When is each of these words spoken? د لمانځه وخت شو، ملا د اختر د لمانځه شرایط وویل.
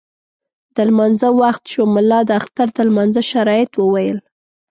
د 0.75 0.77
لمانځه 0.89 1.29
وخت 1.41 1.63
شو، 1.71 1.81
ملا 1.95 2.19
د 2.25 2.29
اختر 2.39 2.67
د 2.77 2.79
لمانځه 2.89 3.21
شرایط 3.31 3.71
وویل. 3.77 4.17